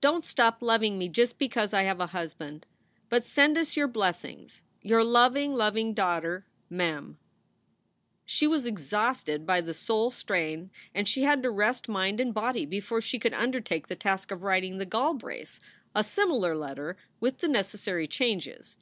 [0.00, 2.64] Dont stop loveing me just because I have a husband.
[3.08, 4.62] But send us your blessings.
[4.82, 7.18] Your loveing, loveing daughter MEM.
[8.24, 12.64] She was exhausted by the soul strain and she had to rest mind and body
[12.64, 15.58] before she could undertake the task of writing the Galbraiths
[15.92, 18.76] a similar letter with the necessary changes.